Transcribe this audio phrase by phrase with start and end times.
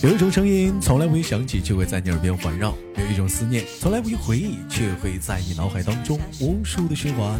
[0.00, 7.36] 有一种声音从来不会响起，却会在你耳边环绕；有一种思念从来不会回忆，却会在你脑海当中无数的循环。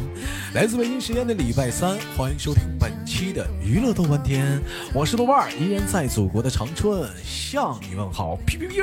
[0.54, 4.60] 来自北京时间的礼拜三，欢迎收听本期的娱乐豆瓣天，
[4.92, 8.36] 我是豆瓣儿，依然在祖国的长春向你问好。
[8.44, 8.78] 屁屁屁！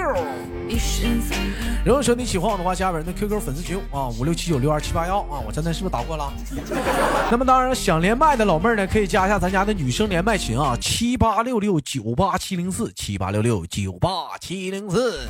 [1.86, 6.32] 如果说你喜欢我的话，加本人的 QQ 粉丝群啊，五六七九六二七八幺啊，我刚才是不是打过了？
[7.30, 15.28] 那么当然，想连麦的老妹儿呢，可以加一下咱家的女生连麦群啊，七八六六九八七零四，七八六六九八七零四。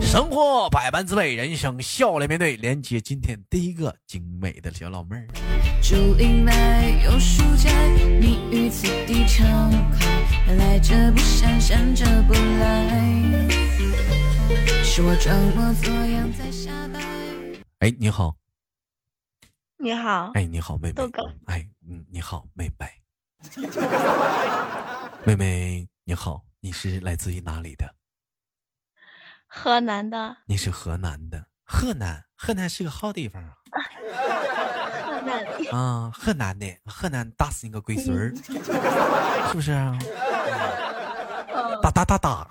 [0.00, 2.56] 生活百般滋味，人生笑来面对。
[2.56, 5.26] 连接今天第一个精美的小老妹儿。
[5.82, 7.70] 竹林来有书斋，
[8.20, 10.06] 你于此地常开。
[10.54, 13.16] 来者不善，善者不来。
[14.82, 17.00] 是我装模作样在瞎掰。
[17.80, 18.34] 哎，你好，
[19.76, 22.86] 你好，哎，你好，妹妹豆哥，哎，嗯，你好，妹妹，
[25.24, 27.94] 妹妹，你好，你是来自于哪里的？
[29.46, 33.54] 河南的，你是河南的，河南，河南是个好地方啊。
[33.70, 38.34] 河南的，啊，河南的，河南打死你个龟孙儿，
[39.46, 39.96] 是不是啊？
[41.80, 42.48] 打打打打，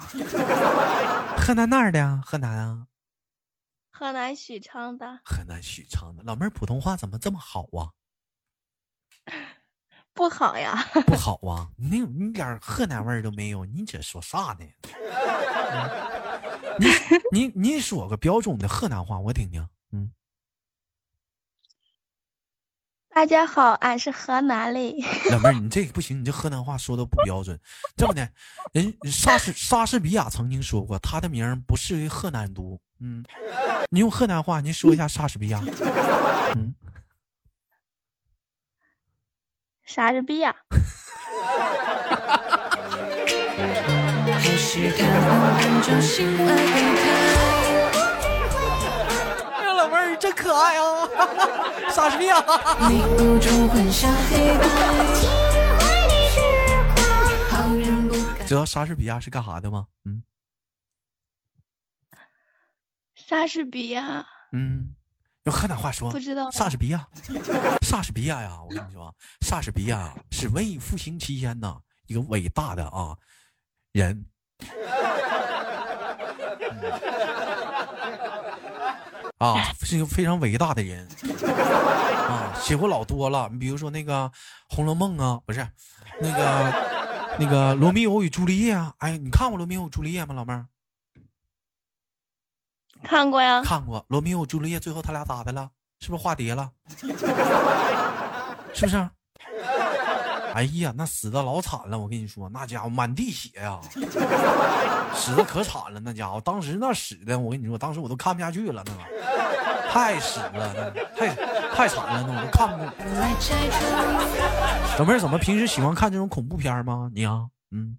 [1.37, 2.21] 河南哪儿的呀？
[2.25, 2.87] 河南啊，
[3.91, 6.23] 河南许昌的，河南许昌的。
[6.23, 7.91] 老妹儿普通话怎么这么好啊？
[10.15, 10.73] 不好呀，
[11.05, 14.65] 不好啊，你你点河南味儿都没有，你这说啥呢？
[15.71, 16.15] 嗯
[16.79, 16.87] 你
[17.31, 19.65] 你你说个标准的河南话，我听听。
[19.91, 20.11] 嗯，
[23.09, 24.79] 大家好，俺是河南的，
[25.31, 27.57] 老妹儿，你这个不行，你这河南话说的不标准。
[27.95, 28.29] 这么的，
[28.73, 32.77] 人莎士莎士比亚曾经说过，他的名儿不适于河南读。
[32.99, 33.23] 嗯，
[33.89, 35.61] 你用河南话，你说一下莎士比亚。
[36.55, 36.75] 嗯，
[39.85, 40.55] 莎士比亚。
[49.57, 51.07] 哎呀，老妹儿真可爱啊！
[51.91, 52.41] 莎士比亚。
[58.45, 59.87] 知道莎士比亚是干啥的吗？
[60.05, 60.23] 嗯
[63.15, 64.93] 莎士比亚，嗯，
[65.45, 66.11] 用河南话说。
[66.11, 67.07] 不知道莎士比亚，
[67.81, 73.15] 莎士比亚呀，我跟你说，莎士比亚是文艺复兴期间呢一个伟大的啊
[73.91, 74.25] 人。
[79.37, 81.07] 啊，是一个非常伟大的人
[82.27, 83.47] 啊，写过老多了。
[83.51, 84.25] 你比如说那个
[84.69, 85.67] 《红楼梦》啊，不是
[86.21, 88.93] 那个那个《罗密欧与朱丽叶》啊。
[88.99, 90.65] 哎，你看过《罗密欧与朱丽叶》吗，老妹儿？
[93.07, 95.69] 看过呀，看过《罗密欧与朱丽叶》，最后他俩咋的了？
[95.99, 96.69] 是不是化蝶了？
[98.73, 99.09] 是不是？
[100.53, 103.79] 哎呀，那死的老惨了，我跟你说，那家伙满地血呀，
[105.13, 108.99] 死的可惨了，那家伙当时那死的，我跟你说，当时我都看不下去了，那个
[109.91, 111.35] 太死了，那个太
[111.75, 112.83] 太惨了，那我都看不。
[112.83, 114.99] 来拆穿。
[114.99, 117.09] 老妹儿怎么平时喜欢看这种恐怖片吗？
[117.13, 117.97] 你啊，嗯，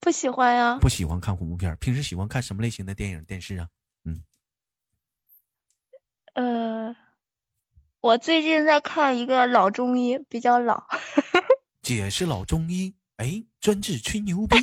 [0.00, 3.68] 不喜欢呀，不喜欢看恐怖片，平时喜欢看什么类型的电影电视啊？
[4.04, 4.22] 嗯
[6.34, 6.96] 呃，
[8.00, 10.86] 我最近在看一个老中医，比较老，
[11.82, 14.56] 姐是老中医，哎，专治吹牛逼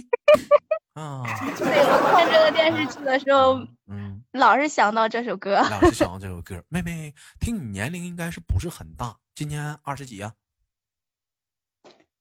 [0.93, 1.23] 啊，
[1.57, 3.55] 对我看这个电视剧的时候，
[3.87, 4.23] 嗯。
[4.31, 6.61] 老是想到这首歌，老是想到这首歌。
[6.67, 9.17] 妹妹，听你年龄应该是不是很大？
[9.33, 10.33] 今年二十几啊？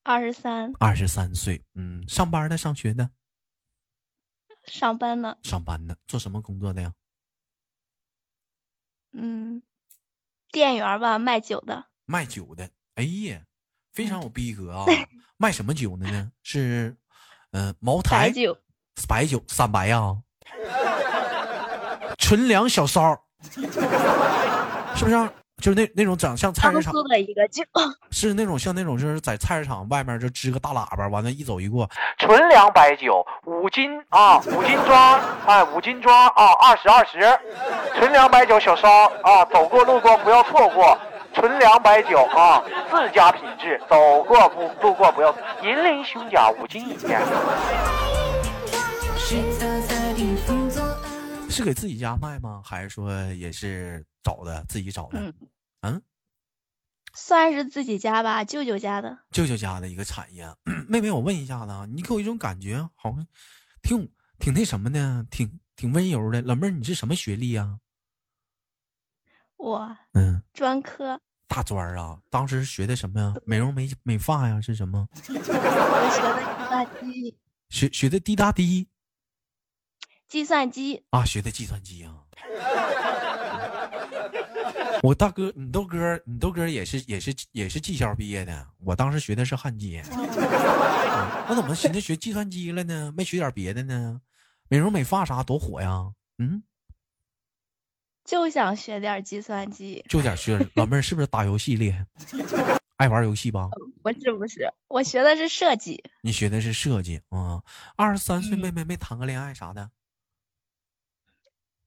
[0.04, 1.64] 二十三，二十三岁。
[1.74, 3.10] 嗯，上班的，上学的，
[4.66, 6.92] 上班呢，上班呢，做什么工作的呀？
[9.12, 9.62] 嗯，
[10.52, 12.68] 店员吧，卖酒的，卖酒的。
[12.96, 13.42] 哎呀，
[13.92, 14.84] 非常有逼格啊！
[15.38, 16.30] 卖什么酒的呢？
[16.44, 16.94] 是，
[17.52, 18.28] 嗯、茅台？
[18.28, 18.58] 白酒，
[19.08, 20.22] 白酒，三白呀、
[22.18, 23.66] 纯粮小骚， 是
[25.04, 27.62] 不是啊、就是那那种长像菜市场，的一个酒，
[28.10, 37.18] 是那种像那种就是在菜市场外面就支个大喇叭，完了，一走一过，纯粮白酒五斤啊，五斤装，哎，五斤装啊，二十二十，
[37.96, 38.88] 纯粮白酒小烧
[39.22, 40.98] 啊，走过路过不要错过，
[41.32, 47.20] 纯粮白酒啊，自家品质，走过不路过不要，银鳞胸甲五斤一件。
[51.48, 52.60] 是给自己家卖吗？
[52.64, 55.20] 还是说也是找的自己找的？
[55.20, 55.34] 嗯
[55.82, 56.02] 嗯，
[57.12, 60.52] 算是自己家吧，舅舅家的，舅舅家的一个产业。
[60.88, 63.24] 妹妹，我问一下子啊，你给我一种感觉，好像
[63.82, 66.40] 挺挺那什么的，挺挺温柔的。
[66.42, 67.78] 老妹儿，你是什么学历呀、
[69.58, 73.34] 我嗯，专科，大专啊，当时学的什么呀？
[73.44, 75.06] 美容美美发呀，是什么？
[75.28, 77.38] 我学的计算机，
[77.68, 78.88] 学学的滴答滴
[80.26, 82.24] 计算机，啊，学的计算机啊。
[85.04, 88.66] 我大哥，你豆哥，你豆哥也是也是也是技校毕业的。
[88.78, 93.12] 我当时学的是焊接，我怎么寻思学计算机了呢？
[93.14, 94.22] 没学点别的呢？
[94.70, 96.10] 美容美发啥多火呀？
[96.38, 96.62] 嗯，
[98.24, 100.02] 就想学点计算机。
[100.08, 100.58] 就想学。
[100.72, 102.06] 老妹儿是不是打游戏厉害？
[102.96, 103.68] 爱玩游戏吧？
[104.02, 106.02] 不是不是，我学的是设计。
[106.22, 107.62] 你学的是设计啊？
[107.94, 109.90] 二十三岁妹妹没谈个恋爱啥的？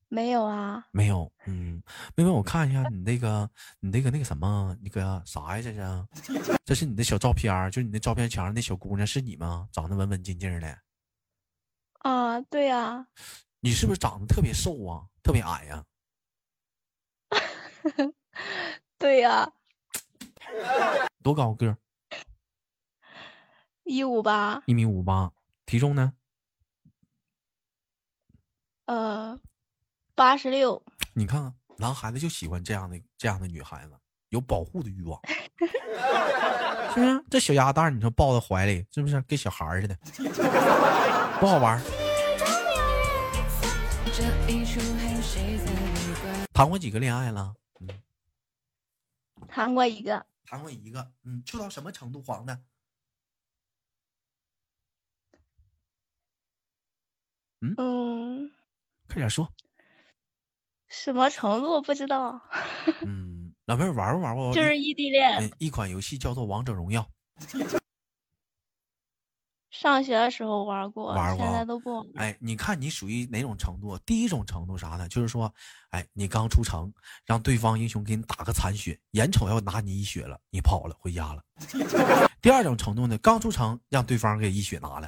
[0.09, 1.29] 没有啊，没有。
[1.45, 1.83] 嗯，
[2.15, 3.49] 妹妹，我看一下你那个，
[3.79, 6.07] 你那个那个什么，那个啥呀？
[6.23, 9.67] 这是， 这是你的小照片就你那照片墙上那小姑娘是你吗？
[9.71, 10.79] 长得文文静静的。
[11.99, 13.07] 啊，对呀。
[13.59, 15.07] 你是不是长得特别瘦啊？
[15.21, 15.83] 特别矮呀？
[18.97, 19.51] 对呀。
[21.21, 21.77] 多高个？
[23.83, 24.63] 一五八。
[24.67, 25.33] 一米五八，
[25.65, 26.13] 体重呢？
[28.85, 29.37] 呃。
[30.17, 30.83] 八十六，
[31.13, 33.93] 你看看，男孩子就喜欢这样的这样的女孩子，
[34.29, 35.21] 有保护的欲望，
[36.95, 37.23] 是不是？
[37.29, 39.95] 这小鸭蛋，你说抱在怀里，是不是跟小孩似的？
[41.39, 41.79] 不好玩。
[46.51, 47.53] 谈过几个恋爱了？
[47.79, 47.87] 嗯，
[49.47, 50.25] 谈过一个。
[50.45, 52.23] 谈过一个，嗯，处到什么程度？
[52.23, 52.59] 黄的？
[57.61, 58.51] 嗯嗯，
[59.07, 59.47] 快点说。
[61.03, 62.41] 什么程度不知道？
[63.05, 64.53] 嗯，老妹儿玩不玩过？
[64.53, 65.51] 就是异地恋。
[65.59, 67.07] 一款游戏叫做《王者荣耀》。
[69.69, 72.05] 上学的时候玩过，玩过，现在都不玩。
[72.15, 73.95] 哎，你看你属于哪种程度？
[73.99, 75.07] 第一种程度啥呢？
[75.07, 75.53] 就是说，
[75.91, 76.91] 哎，你刚出城，
[77.25, 81.43] 让对方英雄给你打个残血，眼瞅要拿你一血了，你跑了回家了。
[82.41, 83.15] 第二种程度呢？
[83.19, 85.07] 刚出城，让对方给一血拿了。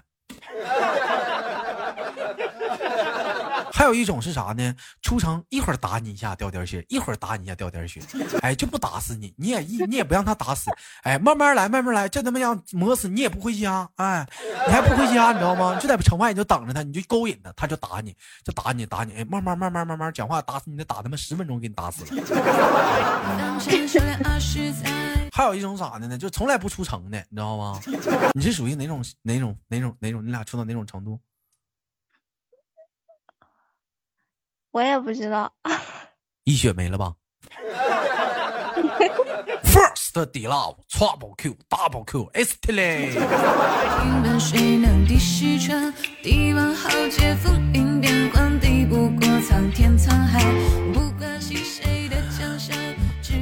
[3.80, 4.76] 还有一种是啥呢？
[5.02, 8.02] 出城一会儿打你一下掉点血，一会儿打你一下掉点血，
[8.44, 10.70] 哎，就不打死你，你也一你也不让他打死，
[11.04, 14.28] 哎，慢慢来，慢慢来，这他妈让磨死你也不回家，哎，
[14.68, 15.80] 你还不回家，你知道吗？
[15.80, 22.22] 就在城外你就等着他，你就勾引他，他就打你，就打你打你，哎，慢慢慢慢慢慢讲话打死你，得打他妈十分钟给你打死了。
[25.32, 26.18] 还有一种咋的呢？
[26.18, 27.80] 就从来不出城的，你知道吗？
[28.34, 30.26] 你是属于哪种哪种哪种哪种？
[30.26, 31.18] 你俩处到哪种程度？
[34.72, 35.52] 我也不知道，
[36.46, 37.14] 一血没了吧
[39.64, 43.10] ？First d love trouble Q double Q is t l y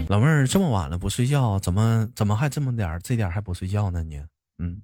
[0.09, 4.03] 老妹儿这么晚了不睡觉，怎么怎么还这么点儿这点还不睡觉呢？
[4.03, 4.21] 你
[4.57, 4.81] 嗯。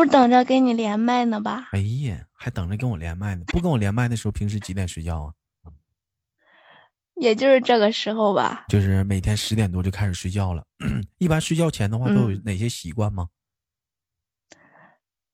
[0.00, 1.68] 这不是等着跟你连麦呢吧？
[1.72, 3.44] 哎呀，还等着跟我连麦呢。
[3.48, 5.34] 不跟我连麦的时候，平时几点睡觉啊？
[7.20, 8.64] 也就是这个时候吧。
[8.68, 10.64] 就是每天十点多就开始睡觉了。
[11.18, 13.28] 一般睡觉前的话，都有哪些习惯吗？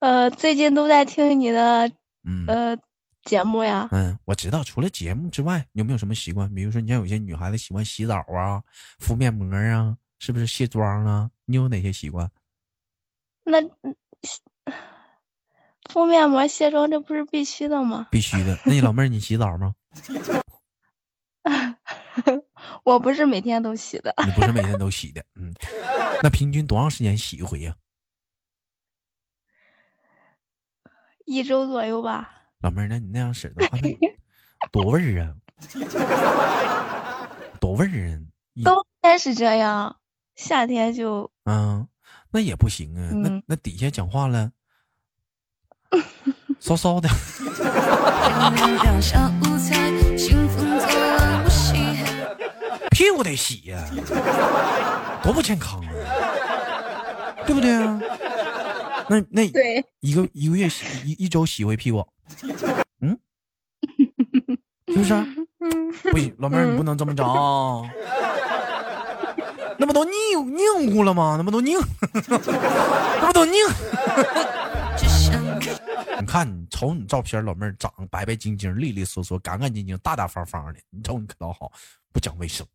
[0.00, 1.88] 呃，最近都在听你的
[2.48, 2.76] 呃
[3.22, 3.88] 节目呀。
[3.92, 4.64] 嗯，我知道。
[4.64, 6.52] 除了节目之外，有没有什么习惯？
[6.52, 8.64] 比如说，你像有些女孩子喜欢洗澡啊、
[8.98, 11.30] 敷面膜啊，是不是卸妆啊？
[11.44, 12.28] 你有哪些习惯？
[13.44, 13.60] 那。
[15.90, 18.08] 敷面膜、卸妆，这不是必须的吗？
[18.10, 18.58] 必须的。
[18.64, 19.74] 那你老妹儿，你洗澡吗？
[22.84, 24.14] 我不是每天都洗的。
[24.24, 25.52] 你不是每天都洗的，嗯。
[26.22, 27.74] 那平均多长时间洗一回呀？
[31.24, 32.32] 一周左右吧。
[32.60, 33.78] 老妹儿，那你那样式的话，
[34.72, 35.34] 多味儿啊！
[37.60, 38.18] 多味儿啊！
[38.64, 39.96] 冬天是这样，
[40.34, 41.86] 夏天就嗯。
[42.36, 44.50] 那也不行啊，那那底下讲话了，
[46.60, 47.08] 骚骚的。
[52.90, 53.82] 屁股得洗呀，
[55.22, 55.88] 多不健康啊，
[57.46, 57.98] 对不对啊？
[59.08, 59.42] 那那
[60.00, 62.06] 一个一个月洗一一周洗回屁股，
[63.00, 63.18] 嗯，
[64.88, 65.14] 是不是？
[66.12, 67.24] 不行，老妹儿你不能这么着。
[69.78, 70.12] 那不都拧
[70.56, 71.34] 拧乎了吗？
[71.36, 71.78] 那不都拧，
[72.28, 73.54] 那不都拧。
[76.18, 80.80] 你看你瞅你照片，老妹儿长得白白净净、利利索索、干干净净、大大方方的。
[80.90, 81.70] 你瞅你可倒好，
[82.12, 82.66] 不讲卫生。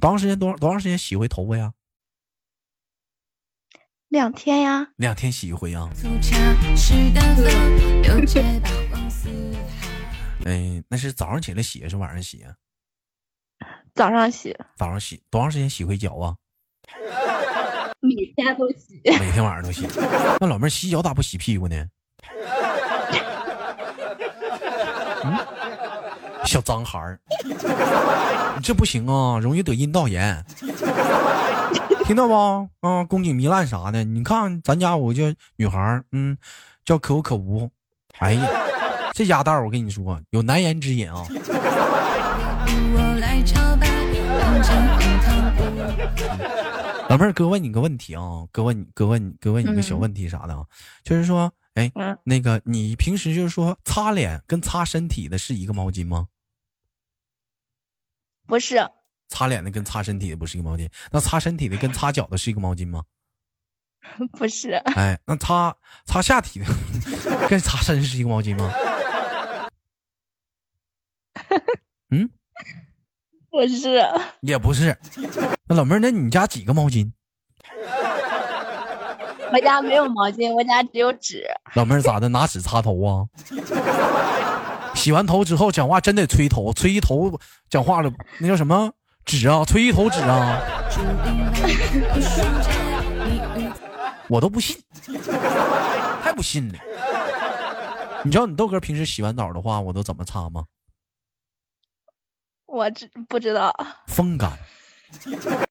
[0.00, 0.38] 多长时间？
[0.38, 1.72] 多多长时间洗回头发呀？
[4.08, 4.86] 两天呀。
[4.96, 5.88] 两天洗一回呀。
[10.44, 12.54] 哎，那是早上起来洗还是晚上洗啊？
[13.94, 16.34] 早上洗，早上洗多长时间洗回脚啊？
[18.00, 19.00] 每天都洗。
[19.04, 19.86] 每天晚上都洗。
[20.40, 21.76] 那老妹儿洗脚咋不洗屁股呢？
[25.24, 25.38] 嗯，
[26.44, 30.44] 小脏孩儿，你这不行啊，容易得阴道炎。
[32.04, 32.68] 听到不？
[32.80, 34.02] 啊，宫颈糜烂啥的。
[34.02, 35.22] 你看咱家有个叫
[35.54, 36.36] 女孩儿，嗯，
[36.84, 37.70] 叫可有可无。
[38.18, 38.50] 哎呀，
[39.12, 41.24] 这家道儿我跟你说有难言之隐啊。
[47.08, 50.64] 老妹儿，哥问你个问题啊，哥问你，哥问你，哥问你个小问题啥的啊，
[51.02, 56.28] 就是说，哎，嗯那个你平时就是说擦脸跟擦身体的是一个毛巾吗？
[58.46, 58.76] 不是，
[59.28, 63.04] 擦脸的跟擦身体的不是一个毛巾，那擦身体的跟擦脚的是一个毛巾吗？
[64.32, 66.66] 不是，哎，那擦擦下体的
[67.48, 68.70] 跟擦身是一个毛巾吗？
[72.10, 72.28] 嗯，
[73.54, 74.04] 不是，
[74.40, 74.98] 也不是。
[75.68, 77.08] 那老妹儿，那你家几个毛巾？
[79.52, 81.44] 我家没有毛巾，我家只有纸。
[81.74, 82.28] 老妹儿咋的？
[82.28, 83.24] 拿纸擦头啊？
[84.96, 87.38] 洗完头之后讲话真得吹头，吹一头
[87.70, 88.90] 讲话了，那叫什么
[89.24, 89.64] 纸啊？
[89.64, 90.60] 吹一头纸啊？
[94.26, 94.76] 我都不信，
[96.24, 96.74] 太不信了。
[98.24, 100.64] 你知道你豆哥平时洗完澡的话，我都怎么擦吗？
[102.74, 103.72] 我知不知道？
[104.08, 104.50] 风干。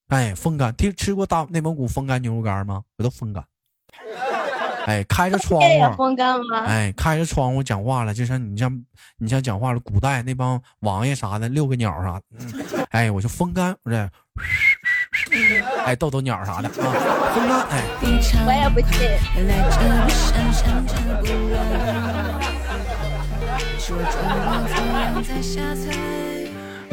[0.08, 2.82] 哎，风干，听吃过大内蒙古风干牛肉干吗？
[2.98, 3.44] 我都风干。
[4.86, 6.64] 哎，开着窗户，风干吗？
[6.66, 8.86] 哎，开着窗户讲话了，就像你像
[9.18, 14.10] 你像讲话了，古代那帮王爷啥的，遛个鸟啥，嗯，哎，我就风干，我这，
[15.86, 16.74] 哎，逗逗鸟啥的啊，
[17.34, 17.82] 风干，哎，
[18.46, 18.94] 我也不信。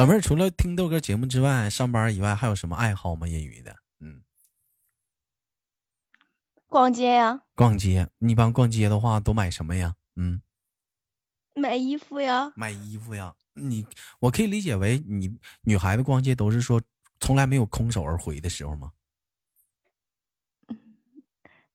[0.01, 3.29] 老妹儿除了听豆哥节目之外，上班以外还有什么爱好吗？
[3.29, 4.23] 业余的，嗯，
[6.67, 9.95] 逛街呀，逛街，你一般逛街的话都买什么呀？
[10.17, 10.41] 嗯，
[11.55, 13.35] 买衣服呀，买衣服呀。
[13.53, 13.87] 你
[14.21, 16.81] 我可以理解为你女孩子逛街都是说
[17.19, 18.91] 从来没有空手而回的时候吗？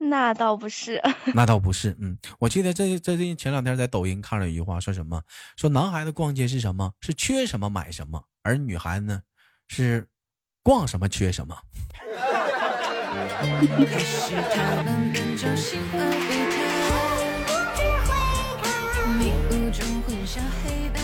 [0.09, 1.01] 那倒不是。
[1.33, 5.21] 那倒不是，嗯，我记得这这最近前两天在抖音看了一句话，说什么？
[5.55, 6.93] 说男孩子逛街是什么？
[7.01, 9.21] 是缺什么买什么，而女孩子呢，
[9.67, 10.07] 是
[10.63, 11.57] 逛什么缺什么。
[13.38, 16.53] 可是他们本就心怀备胎，
[19.17, 21.00] 迷雾中混淆黑白。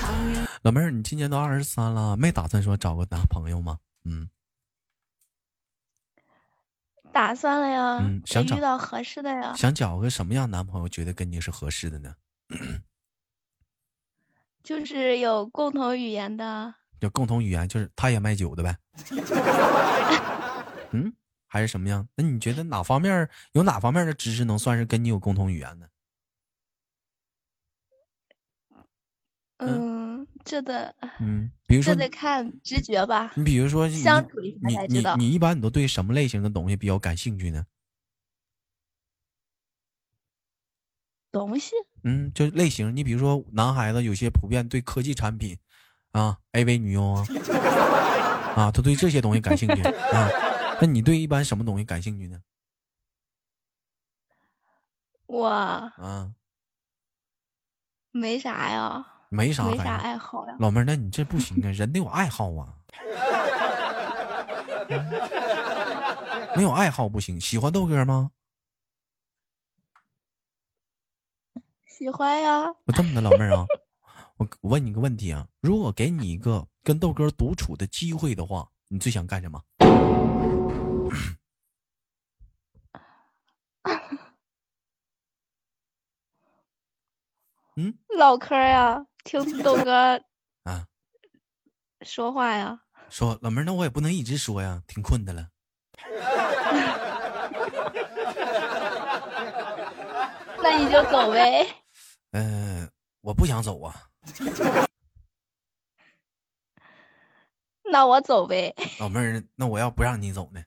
[0.00, 3.78] 旁人老妹儿，你今年都二十三了，没打算说找个男朋友吗？
[4.04, 4.28] 嗯，
[7.12, 9.52] 打算了呀，嗯想遇到合适的呀。
[9.54, 12.14] 想找个什么样男朋友，觉得跟你是合适的呢？
[14.62, 18.76] 就是有共同语言的， 有共同语言，就是他也卖酒的呗。
[20.92, 21.12] 嗯，
[21.46, 22.06] 还是什么样？
[22.16, 25.86] 那你觉得哪方面有哪方面的知识能算是跟你有共同语言呢？
[29.58, 30.01] 嗯，
[30.44, 33.32] 这得嗯，比如说，这得看直觉吧。
[33.36, 37.64] 你比如说你相处一下你你才知道你一般你都对什么类型的东西比较感兴趣呢？
[41.30, 41.72] 东西
[42.04, 45.56] 嗯，就类型，你比如说男孩子有些普遍对科技产品
[46.10, 47.24] 啊，AV 女优啊，
[48.54, 49.80] 啊，他对这些东西感兴趣
[50.12, 50.28] 啊。
[50.80, 52.42] 那你对一般什么东西感兴趣呢？
[55.26, 56.34] 我啊，
[58.10, 60.54] 没啥呀，没啥没啥爱好呀。
[60.58, 62.76] 老妹儿，那你这不行啊，人得有爱好啊。
[66.54, 68.30] 没有爱好不行，喜欢豆哥吗？
[71.86, 73.64] 喜欢呀，我这么的，老妹儿啊，
[74.36, 79.62] 我我问你个问题啊，如果给你一个跟豆哥独处的机会的话，你最想干什么？
[87.76, 90.20] 嗯唠嗑呀，听豆哥
[90.64, 90.86] 啊，
[92.02, 92.80] 说话呀。
[93.08, 95.48] 说老妹儿，那我也不能一直说呀，挺困的了。
[100.62, 101.66] 那你就走呗。
[102.30, 103.94] 嗯、我不想走啊。
[107.84, 108.74] 那我走呗。
[108.98, 110.64] 老妹儿，那我要不让你走呢？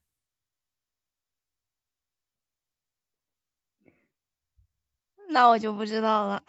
[5.29, 6.43] 那我就不知道了。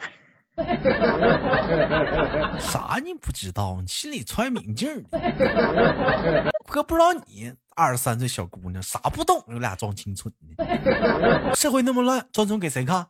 [2.58, 3.78] 啥你不知道？
[3.80, 6.52] 你心里揣明镜儿？
[6.66, 10.64] 哥不知道你二十三岁小姑娘啥不懂，有俩装清纯的。
[11.54, 13.06] 社会那么乱，装纯给谁看？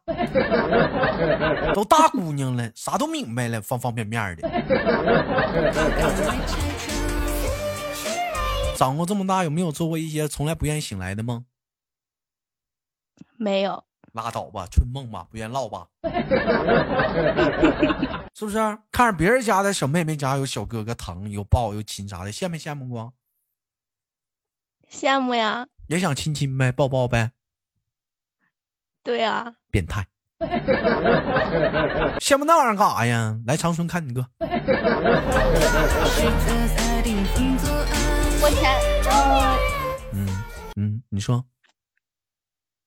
[1.75, 4.49] 都大姑娘了，啥都明白了，方方面面的。
[8.77, 11.45] 长过这么大，有没有做过一些从来不愿意醒来的梦？
[13.39, 13.85] 没有，
[14.17, 15.87] 拉倒吧，春梦吧，不愿唠吧，
[18.35, 18.57] 是不是？
[18.91, 23.13] 看着别人家的小妹妹家有小哥哥疼，有抱有亲啥的，羡没羡慕过？
[24.91, 27.33] 羡慕呀，也想亲亲呗，抱抱呗，
[29.03, 30.07] 对呀，变态。
[32.21, 33.39] 羡慕那玩意儿干啥呀？
[33.47, 34.27] 来长春看你哥。
[38.39, 38.71] 我前
[39.11, 39.59] 呃，
[40.13, 40.29] 嗯
[40.77, 41.43] 嗯，你说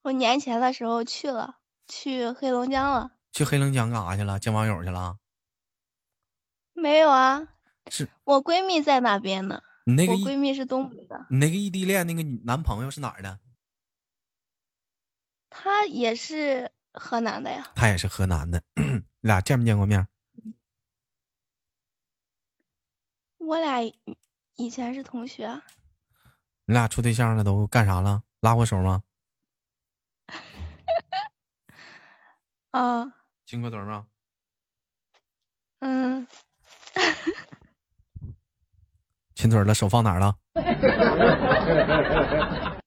[0.01, 3.11] 我年前的时候去了，去黑龙江了。
[3.31, 4.39] 去黑龙江干啥去了？
[4.39, 5.17] 见网友去了？
[6.73, 7.47] 没有啊，
[7.89, 9.61] 是我闺蜜在那边呢。
[9.85, 13.39] 你那个我闺蜜是东北的，你那个异地恋那个女男朋友是哪儿的？
[15.49, 17.71] 他也是河南的呀。
[17.75, 20.07] 他也是河南的，你 俩见没见过面？
[23.37, 23.99] 我俩以
[24.55, 25.61] 以前是同学，
[26.65, 28.23] 你俩处对象了都干啥了？
[28.41, 29.03] 拉过手吗？
[32.71, 33.05] 啊，
[33.45, 34.05] 亲过嘴吗？
[35.79, 36.27] 嗯，
[39.35, 40.35] 亲嘴了，手放哪儿了？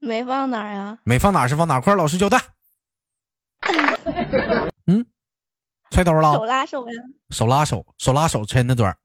[0.00, 0.98] 没放哪儿呀？
[1.04, 1.80] 没放哪儿是放哪儿？
[1.80, 2.38] 快老实交代。
[4.86, 5.04] 嗯，
[5.90, 7.02] 揣兜了手，拉手呀？
[7.30, 8.96] 手拉手，手拉手亲的嘴儿。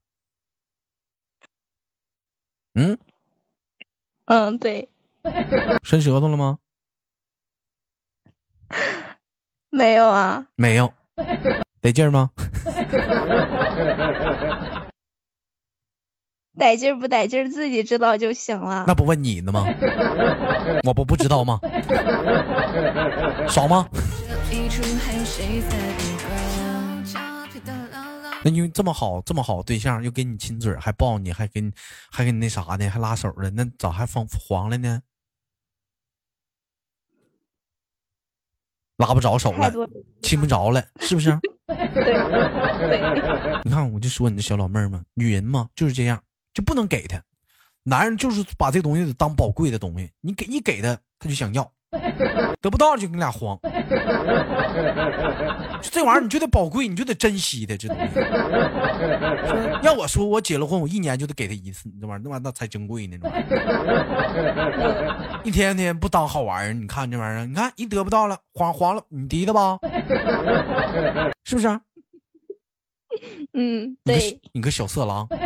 [2.75, 2.97] 嗯，
[4.25, 4.89] 嗯，对，
[5.83, 6.57] 伸舌头了吗？
[9.69, 10.45] 没有啊。
[10.55, 10.93] 没有，
[11.81, 12.31] 得劲儿吗？
[16.55, 18.85] 得劲儿不得劲儿，自己知道就行了。
[18.87, 19.65] 那不问你呢吗？
[20.83, 21.59] 我不不知道吗？
[23.49, 23.89] 爽吗？
[28.45, 31.71] 那因为这么好这么好对象，又给你亲嘴儿，还抱你，还给你
[32.11, 35.01] 还给你那啥呢，还拉手的，那咋还黄黄了呢？
[39.03, 39.71] 拉不着手了，
[40.21, 41.29] 亲不着了，是不是？
[43.63, 46.21] 你看，我就说你这小老妹儿嘛，女人嘛就是这样，
[46.53, 47.21] 就不能给她。
[47.83, 51.69] 男人就是把这东西当宝贵的东西，你给你给他，他就想要，
[52.61, 53.57] 得不到就跟你俩慌。
[55.81, 58.19] 就这玩意儿，你就得宝贵，你就得珍惜的这东西。
[59.83, 63.17] 要我说，我结了婚，我一年就得给他一次，你这玩意儿，那玩意儿那才珍贵呢。
[63.21, 69.77] 这玩意儿一天天不当好玩意儿，你看这玩意儿，你看一得不到了，黄黄了，你提的吧？
[71.43, 71.67] 是不是？
[73.53, 75.27] 嗯，你个对，你个小色狼。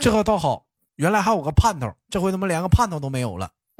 [0.00, 0.62] 这个倒好，
[0.98, 3.52] 原来还有个盼头，这回他妈连个盼头都没有了。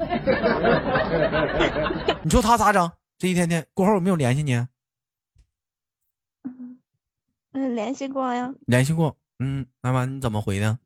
[2.23, 2.89] 你说他咋整？
[3.17, 4.53] 这一天天过后有没有联系你？
[7.51, 8.53] 嗯，联系过呀。
[8.65, 9.17] 联系过。
[9.39, 10.79] 嗯，那完你怎么回的？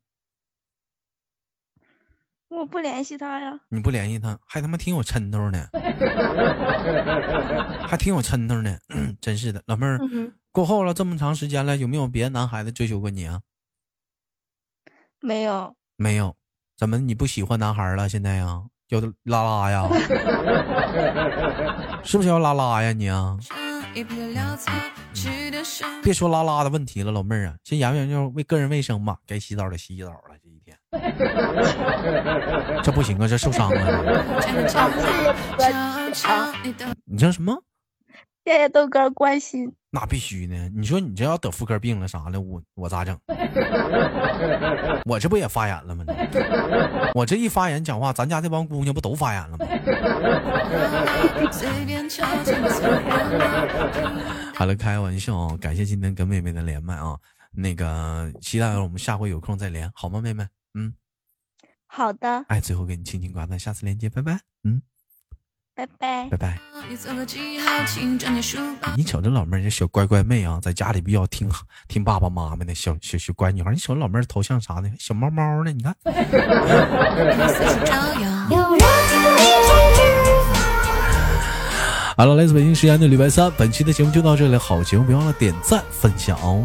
[2.48, 3.60] 我不联系他呀。
[3.68, 5.68] 你不联系他，还他妈挺有抻头呢，
[7.86, 8.76] 还挺有抻头呢。
[9.20, 13.40] 真是的，老妹儿，嗯，过后了这么长时间了，有没有别的男孩子追求过你啊？
[15.20, 15.76] 没有。
[15.96, 16.34] 没有。
[16.76, 18.08] 怎么你不喜欢男孩了？
[18.08, 19.88] 现在呀，要拉拉呀？
[22.02, 23.38] 是不是要拉拉呀你啊？
[26.02, 29.16] 别说拉拉的问题了，老妹儿啊，先研究研究为个人卫生吧。
[29.24, 30.76] 该洗澡的洗澡了，这一天，
[32.82, 34.12] 这不行啊，这受伤了。
[37.04, 37.56] 你这什么？
[38.44, 39.72] 谢谢豆哥关心。
[39.90, 40.68] 那必须呢。
[40.74, 43.18] 你说你这要得妇科病了啥的，我我咋整？
[45.06, 46.04] 我这不也发炎了吗？
[47.14, 49.66] 我这一发炎讲话，咱家这帮姑娘不都发炎了吗？
[54.54, 55.56] 好了，开玩笑啊！
[55.60, 57.18] 感谢今天跟妹妹的连麦啊，
[57.52, 60.46] 那个期待我们下回有空再连，好吗，妹妹？
[60.74, 60.92] 嗯，
[61.86, 64.40] 好的，哎，最后给你轻轻挂断，下次连接，拜拜。
[64.64, 64.82] 嗯，
[65.74, 66.36] 拜拜拜。
[66.38, 66.58] 拜。
[68.96, 71.50] 你瞅这老妹儿，这小乖乖妹啊，在家里比较听
[71.88, 73.72] 听爸爸妈妈的小小小乖女孩。
[73.72, 75.94] 你瞅老妹儿头像啥的，小猫猫的，你看。
[82.16, 86.64] 好了，来自北京时间的礼拜三，本期的节目就到这里，好节目别忘了点赞分享哦。